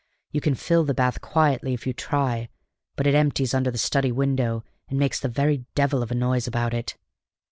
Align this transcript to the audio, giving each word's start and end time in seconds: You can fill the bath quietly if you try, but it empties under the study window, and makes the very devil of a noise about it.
You 0.31 0.41
can 0.41 0.55
fill 0.55 0.83
the 0.83 0.95
bath 0.95 1.21
quietly 1.21 1.75
if 1.75 1.85
you 1.85 1.93
try, 1.93 2.49
but 2.95 3.05
it 3.05 3.13
empties 3.13 3.53
under 3.53 3.69
the 3.69 3.77
study 3.77 4.11
window, 4.11 4.63
and 4.89 4.97
makes 4.97 5.19
the 5.19 5.29
very 5.29 5.65
devil 5.75 6.01
of 6.01 6.09
a 6.09 6.15
noise 6.15 6.47
about 6.47 6.73
it. 6.73 6.97